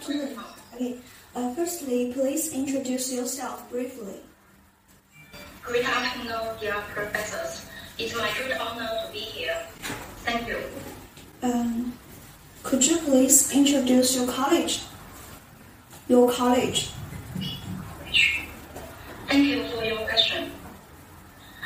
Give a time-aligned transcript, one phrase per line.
[0.00, 0.38] have two.
[0.74, 0.96] Okay.
[1.34, 4.16] Uh, firstly, please introduce yourself briefly.
[5.62, 7.66] Good afternoon, dear professors.
[7.98, 9.56] It's my great honor to be here.
[10.24, 10.58] Thank you.
[11.42, 11.92] Um,
[12.62, 14.82] could you please introduce your college?
[16.08, 16.90] Your college.
[19.28, 20.50] Thank you for your question.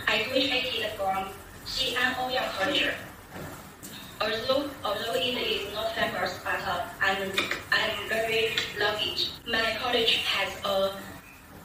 [0.07, 1.29] I graduated from
[1.65, 2.91] Xi'an Ouyang College.
[4.21, 7.54] Although, although it is not famous, but uh, I'm, I'm very lucky.
[9.47, 10.97] My college has a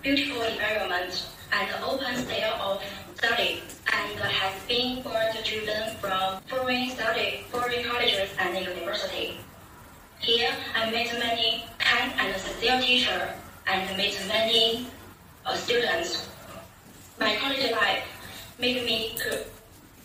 [0.04, 2.84] beautiful environment and open style of
[3.16, 9.38] study and has been born to children from foreign study, foreign colleges and university.
[10.20, 13.30] Here, I met many kind and sincere teachers
[13.66, 14.88] and met many
[15.46, 16.27] uh, students.
[17.18, 18.04] My college life
[18.60, 19.18] made me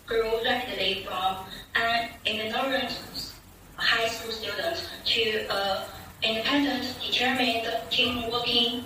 [0.05, 1.43] grow rapidly from
[1.75, 2.97] an ignorant
[3.75, 5.83] high school student to an
[6.24, 8.84] independent, determined, team-working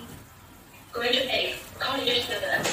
[0.91, 2.65] graduate college student.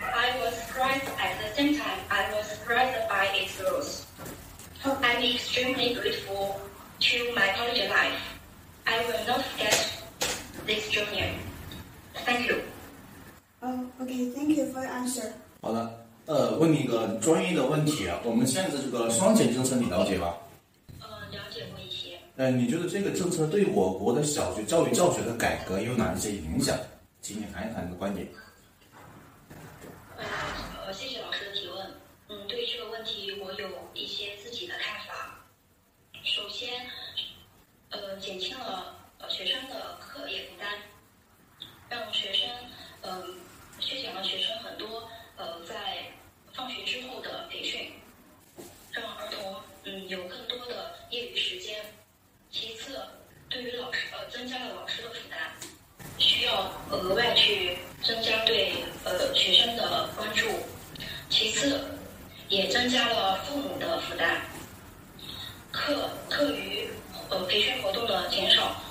[0.00, 1.98] I was surprised at the same time.
[2.10, 4.06] I was surprised by its growth.
[4.84, 6.60] I'm extremely grateful
[7.00, 8.20] to my college life.
[8.86, 10.02] I will not forget
[10.66, 11.34] this journey.
[12.26, 12.60] Thank you.
[13.62, 14.30] Oh, okay.
[14.30, 15.32] Thank you for your answer.
[15.62, 20.36] 好的，呃，问你一个专业的问题啊，我们现在的这个双减政策你了解吧？
[22.39, 26.73] 呃，你觉得这个政策对我国的小学教育教学的改革有哪一些影响？
[27.19, 28.25] 请你谈一谈你的观点。
[30.15, 30.23] 呃
[30.85, 31.85] 呃，谢谢老师的提问。
[32.29, 35.37] 嗯，对于这个问题，我有一些自己的看法。
[36.23, 36.69] 首先，
[37.89, 40.69] 呃，减轻了呃学生的课业负担，
[41.89, 42.47] 让学生
[43.01, 43.35] 嗯、
[43.81, 45.75] 削减了学生很多呃在
[46.53, 47.91] 放学之后的培训，
[48.93, 51.75] 让儿童嗯有更多的业余时间。
[52.51, 52.99] 其次，
[53.47, 55.39] 对于老师呃增加了老师的负担，
[56.17, 60.47] 需要额外去增加对呃学生的关注。
[61.29, 61.79] 其次，
[62.47, 64.41] 也增加了父母的负担。
[65.71, 66.89] 课课余
[67.29, 68.81] 呃培训活动的减少，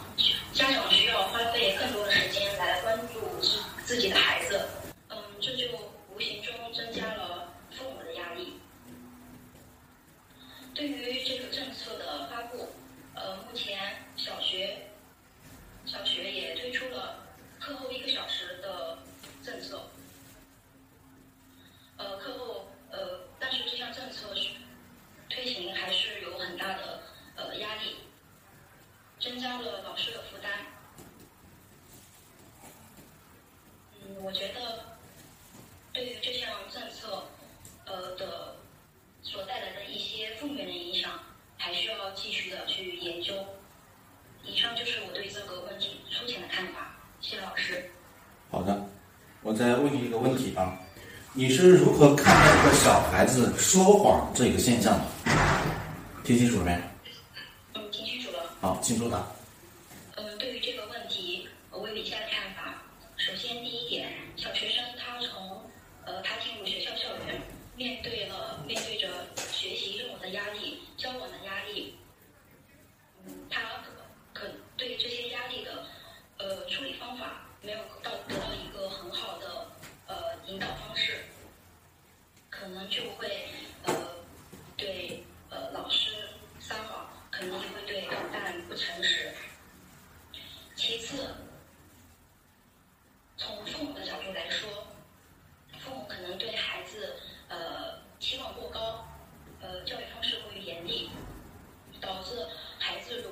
[0.52, 3.20] 家长需要花费更多的时间来关注
[3.98, 4.64] 自自己的孩子。
[5.08, 5.66] 嗯，这就
[6.14, 8.52] 无形中增加了父母的压力。
[10.72, 12.68] 对于这个政策的发布，
[13.16, 13.76] 呃，目前
[14.16, 14.86] 小学
[15.84, 17.26] 小学也推出了
[17.58, 18.96] 课后一个小时的
[19.42, 19.82] 政策。
[21.96, 24.50] 呃，课后呃，但是这项政策是
[25.28, 27.02] 推行还是有很大的
[27.34, 27.96] 呃压力，
[29.18, 30.52] 增加了老师的负担。
[34.10, 34.84] 嗯，我觉得
[35.92, 37.24] 对于这项政策
[37.84, 38.54] 呃的
[39.22, 41.20] 所带来的一些负面的影响，
[41.56, 43.34] 还需要继续的去研究。
[44.44, 47.90] 以上就是我对这个问题粗浅的看法，谢谢老师。
[48.50, 48.88] 好的，
[49.42, 50.78] 我再问你一个问题啊，
[51.38, 55.04] 你是如何看待一个小孩子说谎这个现象的？
[56.24, 56.76] 听清楚没，
[57.74, 58.42] 嗯，听清楚了。
[58.60, 59.24] 好，请作答。
[60.16, 62.82] 嗯，对于这个问题，呃我有以下的看法。
[63.16, 65.62] 首先，第一点，小学生他从
[66.04, 67.40] 呃他进入学校校园，
[67.76, 71.96] 面对了面对着学习任务的压力、交往的压力，
[73.24, 73.92] 嗯，他可
[74.40, 75.86] 可对这些压力的
[76.38, 79.70] 呃处理方法没有到得到一个很好的
[80.08, 80.16] 呃
[80.46, 81.18] 引导方式，
[82.50, 83.28] 可能就会
[83.84, 83.94] 呃
[84.76, 86.10] 对呃老师
[86.58, 89.32] 撒谎，可能也会对同伴不诚实。
[90.74, 91.34] 其次，
[93.36, 94.68] 从父母的角度来说，
[95.80, 97.16] 父母可能对孩子
[97.48, 99.06] 呃期望过高，
[99.60, 101.10] 呃教育方式过于严厉，
[102.00, 102.46] 导致
[102.78, 103.30] 孩子如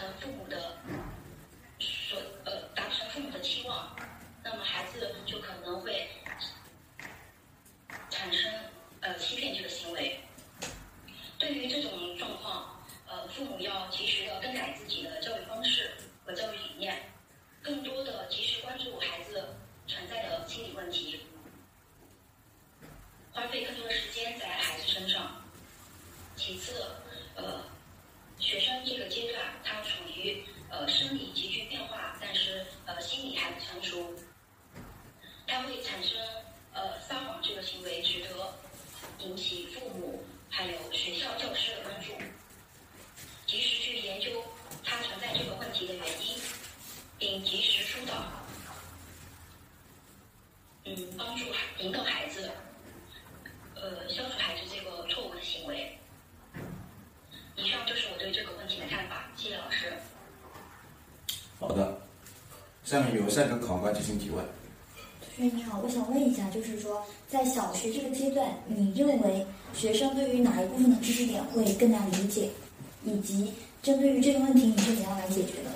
[0.00, 0.78] 和度的
[1.78, 3.94] 所呃达不成父母的期望，
[4.42, 6.08] 那么孩子就可能会
[8.08, 8.50] 产生
[9.00, 10.18] 呃欺骗这个行为。
[11.38, 15.90] 对于这种状况，呃，父母要及时的更改自己的教育方式
[16.24, 17.10] 和教育理念，
[17.62, 19.54] 更多的及时关注孩子
[19.86, 21.20] 存在的心理问题，
[23.32, 25.42] 花费更多的时间在孩子身上。
[26.36, 26.84] 其次，
[27.34, 27.64] 呃，
[28.38, 34.14] 学生这个阶段他处于呃生理急剧变化，但是呃心理还不成熟，
[35.46, 36.18] 他会产生
[36.72, 38.54] 呃撒谎这个行为，值得
[39.18, 42.12] 引起父母还有学校教师的关注，
[43.46, 44.42] 及时去研究
[44.84, 46.38] 他存在这个问题的原因，
[47.18, 48.14] 并及时疏导，
[50.84, 51.44] 嗯，帮助
[51.78, 52.50] 引导孩子，
[53.74, 55.96] 呃，消除孩子这个错误的行为。
[57.56, 59.92] 以上就是我对这个问题的看法，谢谢老师。
[61.58, 62.00] 好的，
[62.84, 64.44] 下面由下一个考官进行提问。
[65.36, 72.48] 同学你好，我想问一下，就是说在小学这个阶段，你认为学生对于哪一部分的知识点会更加理解，
[73.04, 75.70] 以及针对于这个问题你是怎样来解决的？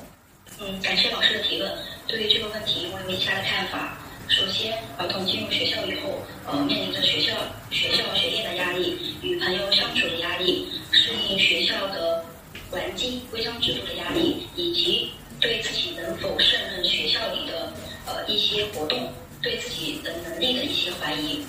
[0.60, 1.70] 嗯，感谢老师的提问。
[2.06, 3.98] 对于这个问题，我有以下的看法。
[4.28, 6.10] 首先，儿童进入学校以后，
[6.46, 7.34] 呃，面临着学校
[7.70, 12.24] 学校学业的压力，与朋友相处的压力，适应学校的
[12.70, 15.10] 环境、规章制度的压力，以及
[15.44, 17.70] 对自己能否胜任学校里的
[18.06, 19.12] 呃一些活动，
[19.42, 21.44] 对自己的能力的一些怀疑。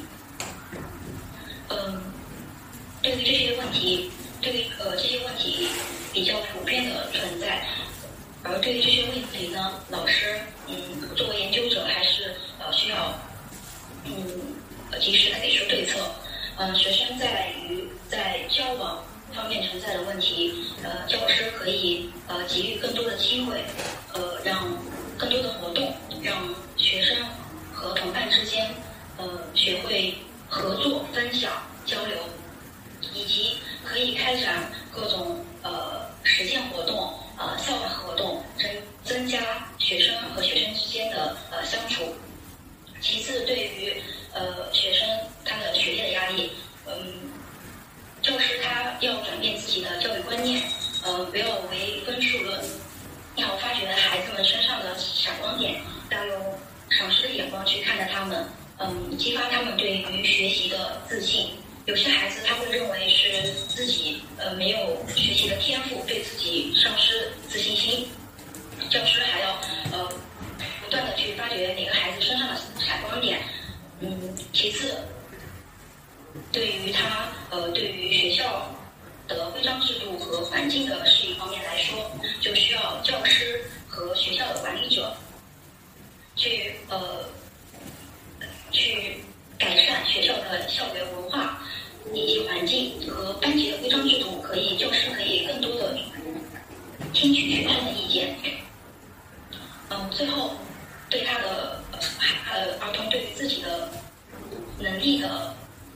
[1.69, 2.03] 嗯，
[3.01, 4.11] 对于这些问题，
[4.41, 5.69] 对于呃这些问题
[6.11, 7.65] 比较普遍的存在。
[8.43, 10.75] 而对于这些问题呢，老师，嗯，
[11.15, 13.17] 作为研究者还是呃需要，
[14.03, 14.13] 嗯，
[14.99, 16.11] 及时的给出对策。
[16.57, 19.01] 嗯，学生在于在交往
[19.35, 20.53] 方面存在的问题，
[20.83, 23.63] 呃，教师可以呃给予更多的机会，
[24.13, 24.65] 呃，让
[25.17, 26.37] 更多的活动，让
[26.77, 27.17] 学生
[27.73, 28.73] 和同伴之间，
[29.17, 30.15] 呃，学会
[30.47, 31.51] 合作、分享、
[31.85, 32.17] 交流，
[33.13, 37.13] 以及可以开展各种呃实践活动。
[37.37, 38.71] 呃，校外活动增
[39.03, 42.15] 增加学生和学生之间的呃相处。
[43.01, 44.01] 其次，对于
[44.31, 45.05] 呃学生
[45.43, 46.49] 他的学业的压力，
[46.87, 46.95] 嗯，
[48.21, 50.63] 教师他要转变自己的教育观念，
[51.03, 52.57] 呃，不要唯分数论，
[53.35, 56.39] 要发掘孩子们身上的闪光点，要用
[56.89, 58.47] 赏识的眼光去看待他们，
[58.77, 61.49] 嗯，激发他们对于学习的自信。
[61.85, 68.05] 有些孩子他会认为是自己呃没有学习的天赋，对自己丧失自信心。
[68.89, 69.51] 教师还要
[69.93, 70.11] 呃
[70.83, 73.39] 不断的去发掘每个孩子身上的闪光点。
[74.01, 74.93] 嗯，其次，
[76.51, 78.75] 对于他呃对于学校
[79.25, 82.11] 的规章制度和环境的适应方面来说，
[82.41, 85.15] 就需要教师和学校的管理者
[86.35, 87.23] 去呃
[88.71, 89.23] 去
[89.75, 91.61] 改善学校的校园文化。
[92.13, 95.97] 以及环境和班级的规章制度，可以教师可以更多的
[97.13, 98.37] 听取学生的意见。
[99.89, 100.51] 嗯，最后
[101.09, 101.81] 对他的
[102.47, 103.89] 呃儿童对于自己的
[104.79, 105.53] 能力的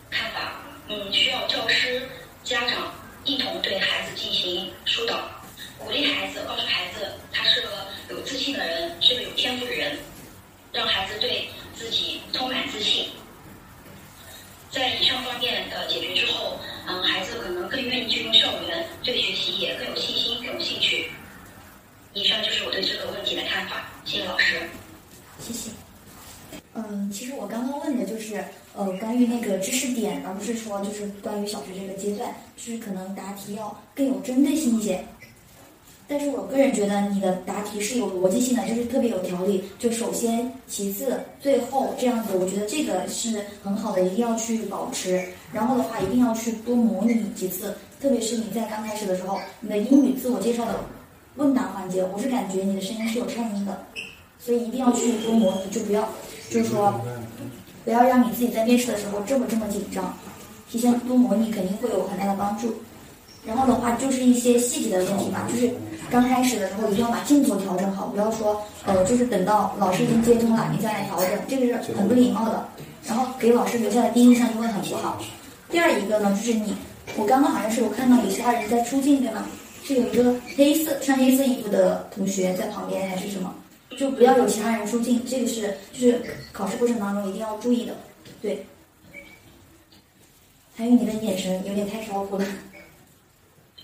[0.10, 2.02] 看法，嗯，需要教师、
[2.44, 2.92] 家长
[3.24, 5.30] 一同对孩子进行疏导，
[5.78, 9.96] 鼓励孩子，告诉孩子他是个有自信的人，是个有天赋的人，
[10.74, 13.10] 让孩子对自己充满自信。
[14.72, 21.08] 在以上方面的解决之后，嗯，孩子可能更愿意进入校园，对学也更有信心、更有兴趣。
[22.14, 24.56] 以上就是我对这个问题的看法，谢谢老师。
[25.40, 25.70] 谢谢。
[26.74, 28.44] 嗯，其实我刚刚问的就是
[28.76, 35.04] 呃关于那个知识点，而不是说就是关于小学这个阶段，就是可能答题要更有针对性一些。
[36.08, 39.64] 但是我个人觉得你的答题是有逻辑性的，就是特别有条理。
[39.78, 45.24] 就首先，其次，最后这样子，我觉得这个是很好的，一定要去保持。
[45.54, 50.76] 然后的话，一定要去多模拟几次，特别是你在刚开始的时候，你的英语自我介绍的
[51.36, 53.78] 问答环节，我是感觉你的声音是有颤音的，
[54.40, 56.08] 所以一定要去多模拟，就不要，
[56.50, 57.00] 就是说，
[57.84, 60.18] 不要让你自己在面试的时候这么这么紧张，
[60.70, 62.74] 提前多模拟肯定会有很大的帮助。
[63.46, 65.72] 然后的话，就是一些细节的问题吧，就是。
[66.12, 72.68] 刚开始的时候一定要把镜头调整好，不要说呃，就是等到老师已经接通了，你再来调整，这个是很不礼貌的。
[73.06, 75.22] 然后给老师留下的第一印象就会很不好。
[75.70, 76.76] 第二一个呢，就是你，
[77.18, 79.48] 我刚刚好像是有看到有其他人在出镜对吗？
[79.84, 83.56] 是有一个黑色穿黑色衣服的同学在旁边还是什么？
[83.98, 87.96] 就不要有其他人出镜，这个是就是考试过程当中一定要注意的。
[88.42, 88.66] 对。
[90.76, 92.46] 还有你的眼神有点太飘忽了。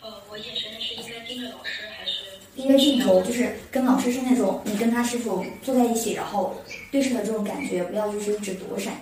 [0.01, 2.21] 呃，我眼神是应该盯着老师还是。
[2.55, 6.55] 盯着镜头，就是跟老师是那种，你跟他是否坐在一起，然后
[6.91, 8.93] 对视的这种感觉，不要就是一直躲闪。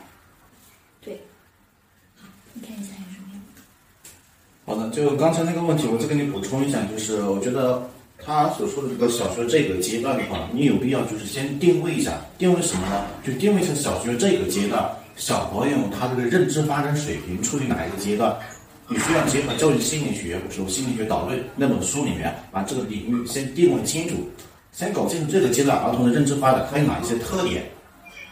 [1.02, 1.22] 对，
[2.16, 3.42] 好，你看一下有什么
[4.66, 7.82] 好的，就刚才那个问题，我再给你补充一下，就是我觉得
[8.24, 13.06] 他所说的这个小学这个阶段的话，你有必要就是先定位一下，定位什么呢？
[13.26, 18.36] 就定位一下小学这个阶段，小朋友他这个认知发展水平处于哪一个阶段？
[18.88, 24.16] 你需要结合教育心理学，或者心理学导论那本书里面，把这个领域先定位清楚，
[24.72, 27.64] 先搞清楚这个阶段儿童的认知发展它有哪一些特点，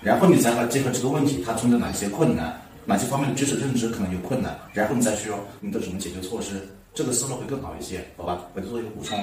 [0.01, 8.41] 然后你再来结合这个问题，它存在哪些困难，哪些方面的知识认知可能有困难，然后你再说你的什么解决措施，这个思路会更好一些，好吧？
[8.53, 9.17] 我就做一个补充。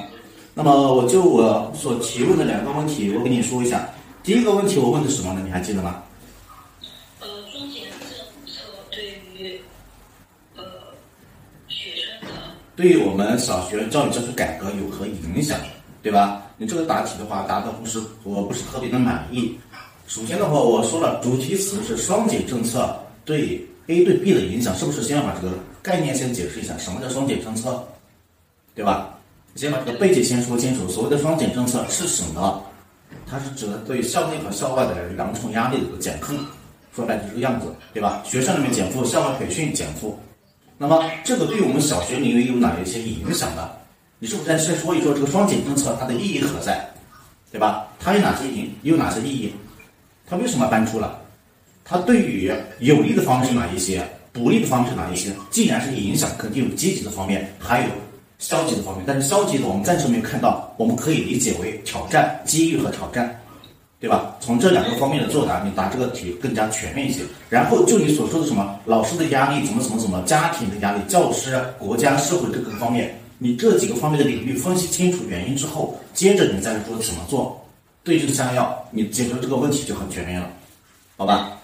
[0.54, 3.88] 那么我就我所提问的两个问题，我跟你说一下。
[4.22, 5.42] 第一个问题我问的什么呢？
[5.44, 6.02] 你还记得吗？
[12.76, 15.58] 对于我们小学教育教学改革有何影响？
[16.00, 16.42] 对吧？
[16.56, 19.58] 你这个答题的话答的不是我不是特别的满意。
[20.06, 22.96] 首先的话，我说了主题词是双减政策
[23.28, 26.76] 对 A 对 B 的影响，是不是先要把这个概念先解释一下？
[26.78, 27.86] 什么叫双减政策？
[28.74, 29.18] 对吧？
[29.54, 30.88] 先把这个背景先说清楚。
[30.88, 32.64] 所谓的双减政策是什么？
[33.26, 36.34] 它是指的对校内和校外的两重压力的一个减负，
[36.96, 38.22] 说白就是个样子，对吧？
[38.24, 40.18] 学校里面减负，校外培训减负。
[40.78, 43.68] 那么这个对于我们小学领域有哪一些影响呢？
[44.18, 46.88] 你是不是先说一说这个双减政策它的意义何在，
[47.52, 47.88] 对吧？
[48.00, 49.52] 它有哪些影，有哪些意义？
[50.26, 51.20] 它为什么搬出了？
[51.88, 54.06] 它对于有利的方面是哪一些？
[54.30, 55.32] 不利的方面是哪一些？
[55.50, 57.88] 既然是影响，肯定有积极的方面，还有
[58.38, 59.02] 消极的方面。
[59.06, 63.40] 但是消极的我们暂时没有看到，我们可以理解为挑战、机遇和挑战，
[63.98, 64.36] 对吧？
[64.38, 67.22] 从这两个方面的作答，你答这个题更加全面一些。
[67.48, 77.58] 然后就你所说的什么老师的压力，怎么怎么怎么，家庭的压力，教师、国家、社会这个方面，你这几个方面的领域分析清楚原因之后，接着你再说怎么做。
[78.04, 80.48] 对症下药，你解决这个问题就很全面了，
[81.16, 81.57] 好吧？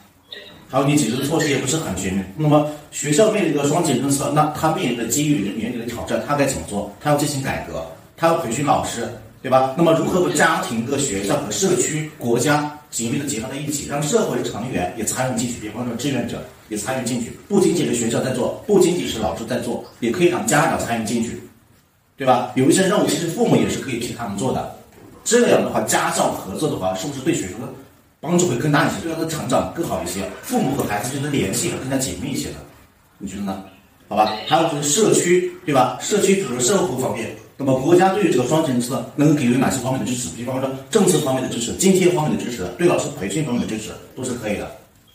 [0.74, 2.34] 然后你解决的措施也不是很全面。
[2.36, 6.92] 那么学校面临一个双减政策，那他面临的机遇、面临的挑战，他该怎么做？
[7.00, 9.08] 他要进行改革，他要培训老师，
[9.40, 9.72] 对吧？
[9.78, 21.40] 那么如何和家庭、和学校、和社区、国家紧密的结合在一起，让社会成员也参与进去，比方说志愿者也参与进去，不仅仅是学校在做，不仅仅是老师在做，也可以让家长参与进去，
[22.16, 22.50] 对吧？
[22.56, 24.74] 有一些任务其实父母也是可以替他们做的。
[25.22, 27.68] 这样的话，家校合作的话，是不是对学生的
[28.24, 30.22] 帮助会更大一些，对他的成长更好一些？
[30.40, 32.54] 父母和孩子之间的联系也更加紧密一些的，
[33.18, 33.62] 你觉得呢？
[34.08, 35.98] 好吧，还有就是社区，对吧？
[36.00, 40.30] 社区比如社会方面，那么国家对于这个双减政策能够给予哪些方面的支持？
[40.34, 44.70] 比方说政策方面的支持、津贴方面的支持、对老师培训方面的支持，都是可以的。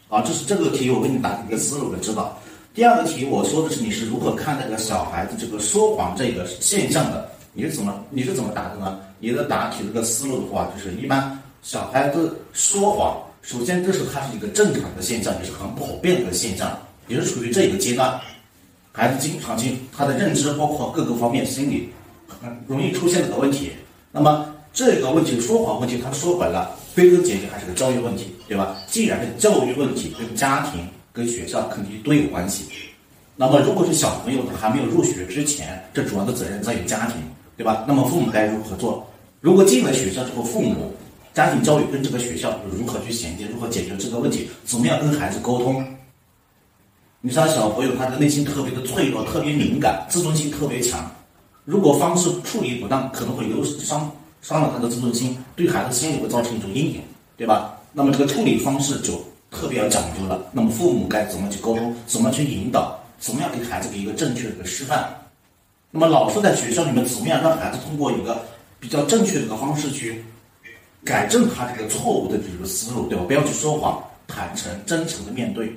[0.07, 2.39] 啊，这是这个题我给你打一个思路的指导。
[2.75, 7.27] 第二个题我说的是你是如何看待这个小孩子这个说谎这个现象的？
[7.53, 8.99] 你是怎么你是怎么答的呢？
[9.19, 18.19] 你的答题这个思路的话，就是一般小孩子说谎，首先这是他是一个正常的现象，也是很普遍的现象，也是处于这一个阶段，
[18.91, 21.89] 孩子经常性他的认知包括各个方面心理
[22.65, 23.71] 容易出现这个问题。
[24.11, 28.77] 那么这个问题说谎问题，他说白了，归根结底还是个教育问题，对吧？
[28.87, 32.65] 既然是教育问题，跟家庭跟学校肯定都有关系。
[33.35, 37.17] 那么如果是小朋友还没有入学之前，这主要的责任在于家庭。
[37.59, 37.83] 对吧？
[37.85, 39.05] 那么父母该如何做？
[39.41, 40.93] 如果进了学校之后，父母
[41.39, 43.47] 家庭教育跟这个学校如何去衔接？
[43.47, 44.49] 如何解决这个问题？
[44.65, 45.81] 怎么样跟孩子沟通？
[47.21, 51.09] 你像小朋友，他的内心特别的脆弱，特别敏感，自尊心特别强。
[51.63, 57.01] 如果方式处理不当，可能会有伤伤了他的自尊心，对孩子心理会造成一种阴影，
[57.37, 57.73] 对吧？
[57.93, 60.45] 那么这个处理方式就特别要讲究了。
[60.51, 61.95] 那么父母该怎么去沟通？
[62.05, 62.99] 怎么去引导？
[63.17, 65.07] 怎么样给孩子给一个正确的一个示范？
[65.89, 68.45] 那么老师在学校里面怎么样让孩子通过一个
[68.77, 70.21] 比较正确的一个方式去
[71.09, 73.25] 改正他这个错误的这个思路，对吧？
[73.25, 75.73] 不要去说谎，坦诚、真诚的面对，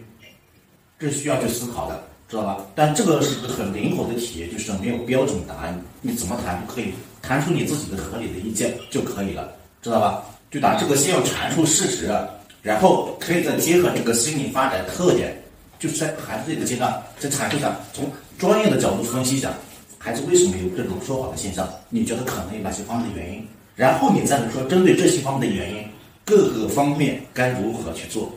[0.99, 2.59] 这是需要去思考的，知道吧？
[2.75, 10.23] 但这个是个很灵活的题，就是没有标准答案，你怎么谈都可以，谈出你自己的合理的意见就可以了，知道吧？
[10.51, 12.15] 就答这个先要阐述事实，
[12.61, 15.35] 然后可以再结合这个心理发展特点，
[15.79, 18.05] 就是在孩子这个阶段再阐述一下，从
[18.39, 19.51] 专业的角度分析一下。
[19.97, 21.67] 孩子为什么有这种说谎的现象？
[21.89, 23.49] 你觉得可能有哪些方面的原因？
[23.75, 25.85] 然后你再来说，针对这些方面的原因，
[26.25, 28.31] 各个方面该如何去做，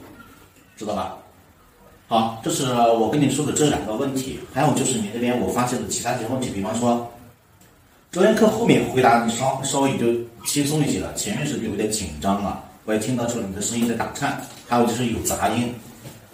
[0.77, 1.17] 知道吧？
[2.07, 4.39] 好，这是我跟你说的这两个问题。
[4.53, 7.11] 还有就是你那边我发现的其他一些问题，比方说，
[8.11, 10.05] 专业课后面回答你稍稍微就
[10.45, 14.41] 轻松一些了，前面是有点紧张了，我也听到出你的声音在打颤。
[14.67, 15.73] 还有就是有杂音，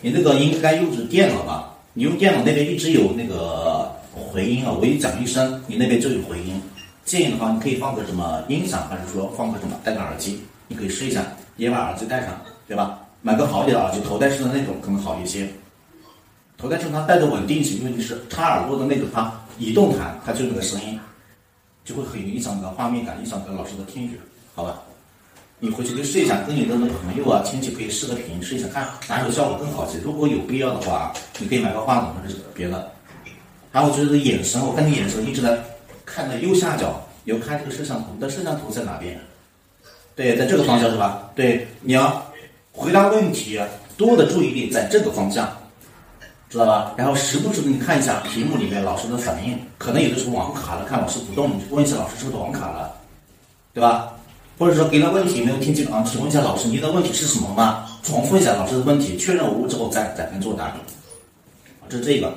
[0.02, 1.74] 你那个应该用的是电脑吧？
[1.94, 3.92] 你用电脑那边一直有那个。
[4.14, 6.51] 回音啊，我一讲一声，你那边就有回音。
[7.06, 10.42] 建议的话，你可以放个什么音响，还是说放个什么戴个耳机？
[10.68, 11.26] 你可以试一下，
[11.58, 13.00] 也把耳机戴上，对吧？
[13.22, 15.48] 买个好一点的耳机，头戴式的那种可能好一些。
[16.58, 21.00] 头戴式它戴的稳定性，因为你是插耳朵的那种，它移动弹，它就那个声音
[21.84, 24.16] 就会很影响你的画面感，影响你的老师的听觉，
[24.56, 24.80] 好吧？
[25.64, 30.00] 你回去可以试一下，跟你的那朋友啊、亲戚可以视个频，试一下看哪种效果更好些。
[30.00, 32.92] 如果有必要的话，你可以买个话筒或者别的。
[33.72, 35.56] 还有就是眼神，我看你眼神一直在
[36.14, 39.18] 看的右下角，有看这个摄像头，你的摄像头在哪边？
[40.14, 41.32] 对，在这个方向是吧？
[41.34, 42.22] 对，你要
[42.74, 43.58] 回答问题，
[43.96, 45.50] 多的注意力在这个方向，
[46.50, 46.94] 知道吧？
[46.98, 52.94] 然后时不时的你看一下屏幕里面老师的反应，可能有的时候网卡了，看老师不动，你问一下老师是不是网卡了，
[53.74, 54.12] 对吧？
[54.60, 56.04] 或者说给了问题没有听清啊？
[56.06, 57.88] 请问一下老师，你的问题是什么吗？
[58.04, 60.76] 重复一下老师的问题，确认无误之后再再跟作答。
[61.88, 62.34] 这是这个。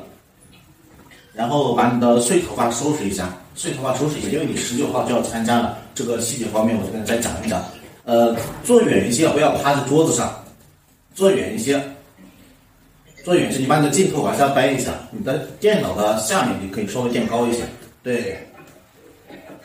[1.35, 5.79] 然后把你的碎头发收拾一下，碎头发收拾一下，因为你十九号就要参加了。
[5.95, 7.63] 这个细节方面，我就跟你再讲一讲。
[8.05, 10.33] 呃，坐远一些，不要趴在桌子上，
[11.15, 11.83] 坐远一些，
[13.25, 13.61] 坐远一些。
[13.61, 17.65] 你把你的镜头往下掰一下，你的电脑的下面你可以稍微垫高一些，
[18.03, 18.37] 对，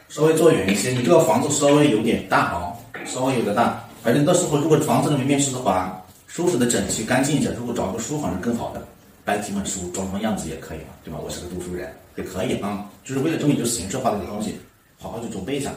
[0.08, 0.92] 稍微坐远一些。
[0.92, 2.74] 你这个房子稍微有点大哦，
[3.06, 3.84] 稍微有点大。
[4.02, 7.50] 反正到时候如果房子里面面试的话，收拾的整齐干净一些。
[7.58, 8.82] 如果找个书房是更好的，
[9.30, 11.20] 买几本书装装样子也可以嘛，对吧？
[11.24, 12.90] 我是个读书人，也可以啊。
[13.06, 14.56] 就是为了证明就是形式化的一个东西，
[14.98, 15.70] 好好去准备一下。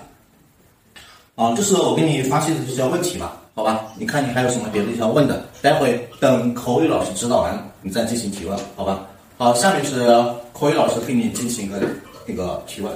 [1.34, 3.36] 啊，这是我给你发现的这些问题吧？
[3.54, 5.44] 好吧，你看你还有什么别的要问的？
[5.60, 9.06] 待会等口语老师指导完，你再进行提问，好吧？
[9.36, 10.06] 好，下面是
[10.54, 11.78] 口语老师给你进行一个
[12.26, 12.90] 那个提问，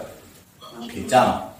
[0.88, 1.54] 评价了。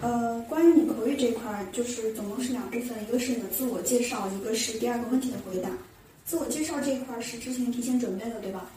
[0.00, 5.68] 呃，关于你口语这块，就是总共是两部分，一个是你的自我介绍，一个是第二个问题的回答。
[6.30, 8.70] 自我介绍这一块儿是之前提前准备的，对吧？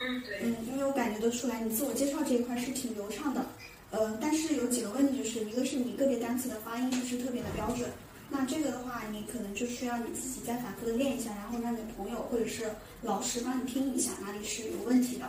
[0.00, 0.40] 嗯，对。
[0.42, 3.42] 嗯，因为我感觉得出来，你自我介绍这一块是挺流畅的。
[3.90, 7.88] 呃，但是有几个问题，就是一个是你个别单词的发音不是特别的标准，
[8.28, 12.64] 那这个的话，你可能就需要你自己再反复的练一下，然后让你的朋友或者是
[13.00, 15.26] 老师帮你听一下哪里是有问题的。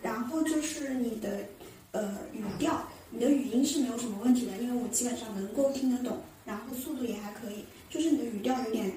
[0.00, 1.40] 然后就是你的
[1.92, 8.90] 呃语调，你的语音是没有什么问题的，因为我基本上能够听得懂，然后速度也还可以，就是你的语调有点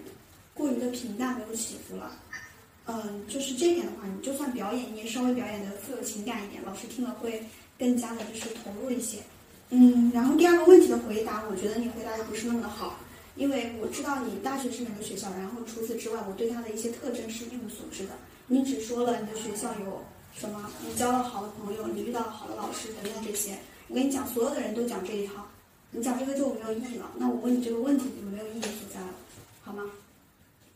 [0.57, 2.11] 过于的平淡，没有起伏了。
[2.85, 7.41] 嗯，就是这点的话，你就算表演，你也稍微表演的富有情感一点，老师听了会。
[7.79, 9.19] 更加的就是投入一些，
[9.69, 12.97] 嗯，然后第二个问题的回答，我觉得你回答的不是那么的好，
[13.35, 18.13] 因为我知道你大学是哪个学校，然后除此之外，我对它的一些特征是一无所知的。
[18.47, 23.55] 你只说了你的学校有什么，你交了好的朋友，你遇到了好的老师等等这些。
[23.89, 25.45] 我跟你讲，所有的人都讲这一套，
[25.91, 27.11] 你讲这个就没有意义了。
[27.15, 28.63] 那我问你这个问题就没有意义，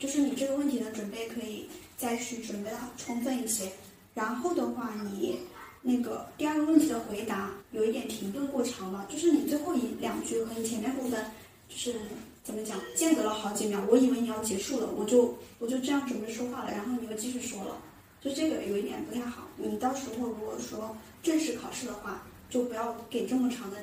[0.02, 3.72] 就是你这个问题的准备可以再去准备的充分一些，
[4.14, 5.38] 然后的话你。
[5.84, 11.26] 那个第二个问题的回答有一点停顿过长了，就是你最后一两句和你前面部分，
[11.68, 11.96] 就是
[12.44, 17.78] 怎么讲，间隔了好几秒，我以为你要结束了，我就我就这样准备说话了，然后你又继续说了，
[18.22, 19.48] 就这个有一点不太好。
[19.58, 23.78] 你到时候如果说正式考试的话，就不要给这么长的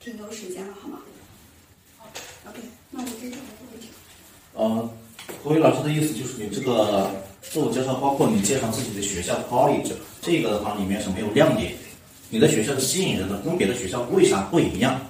[0.00, 1.00] 停留时间了，好吗
[1.96, 2.10] 好
[2.50, 3.36] ？OK，那我就这个
[3.72, 3.88] 问题。
[4.52, 4.90] 呃，
[5.42, 7.10] 国语老师的意思就是你这个。
[7.40, 11.72] 自我介绍包括你介绍自己的学校 college，这个的话里面是没有亮点。
[12.28, 15.00] 你的学校是吸引人的，跟别的学校为啥不一样？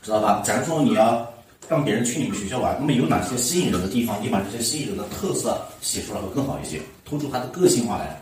[0.00, 0.40] 知道吧？
[0.44, 1.26] 假如说你要
[1.68, 4.22] 让别人去你们学校玩，那么有哪些吸引人的地方？
[4.22, 8.20] 你把这些吸引人的特色写出来会更好一些，突出它的个性化来。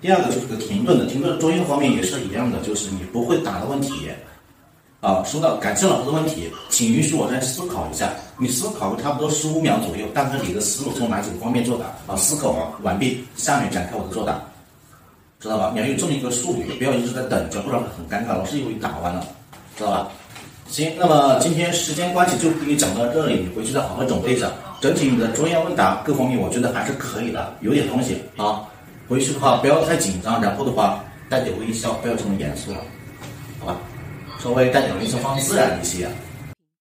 [0.00, 4.08] 第二个就是个停顿的，停顿中英方面也是一样的，就是你不会打的问题。
[5.02, 8.08] 啊，说到感谢老师的问题，请允许我再思考一下。
[8.38, 11.86] 你思考个差不多十五秒左右，大概你的思路从哪几个方面作答？
[12.06, 14.40] 啊，思考完完毕，下面展开我的作答，
[15.40, 15.72] 知道吧？
[15.74, 18.38] 你要有这么一个速率，不要一直在等着，不然很尴尬。
[18.38, 19.26] 老师以为你打完了，
[19.76, 20.08] 知道吧？
[20.68, 24.52] 行，那么今天时间关系就给你讲到这里，你回去再好好准备一下。
[24.80, 28.62] 整体你的专业问答各方面，我觉得还是可以的，有点东西啊。
[29.08, 32.78] 回去的话不要太紧张，然后的话带点微笑，不要这么严肃了，
[33.58, 33.76] 好吧？
[34.42, 36.08] 稍微带点微笑，放自然一些。